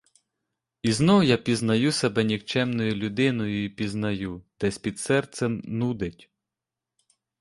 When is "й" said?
3.63-3.69